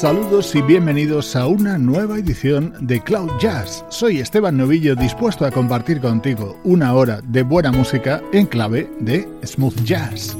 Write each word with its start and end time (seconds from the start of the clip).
Saludos 0.00 0.54
y 0.54 0.62
bienvenidos 0.62 1.34
a 1.34 1.48
una 1.48 1.76
nueva 1.76 2.18
edición 2.18 2.72
de 2.78 3.00
Cloud 3.00 3.32
Jazz. 3.40 3.84
Soy 3.88 4.20
Esteban 4.20 4.56
Novillo 4.56 4.94
dispuesto 4.94 5.44
a 5.44 5.50
compartir 5.50 6.00
contigo 6.00 6.56
una 6.62 6.94
hora 6.94 7.20
de 7.24 7.42
buena 7.42 7.72
música 7.72 8.22
en 8.32 8.46
clave 8.46 8.88
de 9.00 9.28
smooth 9.44 9.82
jazz. 9.82 10.36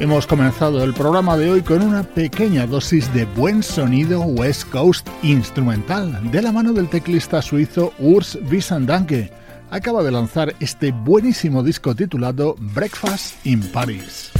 Hemos 0.00 0.28
comenzado 0.28 0.84
el 0.84 0.94
programa 0.94 1.36
de 1.36 1.50
hoy 1.50 1.62
con 1.62 1.82
una 1.82 2.04
pequeña 2.04 2.68
dosis 2.68 3.12
de 3.12 3.24
buen 3.24 3.64
sonido 3.64 4.20
West 4.20 4.70
Coast 4.70 5.08
instrumental 5.24 6.30
de 6.30 6.40
la 6.40 6.52
mano 6.52 6.72
del 6.72 6.88
teclista 6.88 7.42
suizo 7.42 7.92
Urs 7.98 8.38
Wiesendanke. 8.48 9.32
Acaba 9.70 10.04
de 10.04 10.12
lanzar 10.12 10.54
este 10.60 10.92
buenísimo 10.92 11.64
disco 11.64 11.96
titulado 11.96 12.54
Breakfast 12.60 13.44
in 13.44 13.60
Paris. 13.72 14.30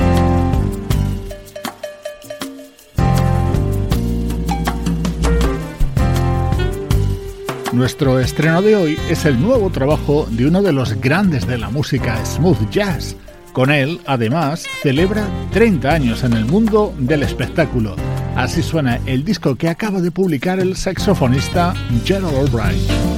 Nuestro 7.73 8.21
estreno 8.21 8.63
de 8.63 8.77
hoy 8.77 8.99
es 9.11 9.25
el 9.25 9.43
nuevo 9.43 9.71
trabajo 9.71 10.29
de 10.31 10.47
uno 10.47 10.63
de 10.63 10.73
los 10.73 11.01
grandes 11.01 11.49
de 11.49 11.59
la 11.59 11.69
música 11.69 12.25
smooth 12.25 12.71
jazz. 12.71 13.17
Con 13.59 13.73
él, 13.73 14.01
además, 14.07 14.65
celebra 14.85 15.27
30 15.51 15.91
años 15.91 16.23
en 16.23 16.35
el 16.35 16.45
mundo 16.45 16.95
del 16.97 17.25
espectáculo. 17.25 17.97
Así 18.37 18.63
suena 18.63 19.01
el 19.05 19.25
disco 19.25 19.57
que 19.57 19.69
acaba 19.69 20.01
de 20.01 20.13
publicar 20.13 20.61
el 20.61 20.77
saxofonista 20.77 21.75
Gerald 22.05 22.37
Albright. 22.37 23.18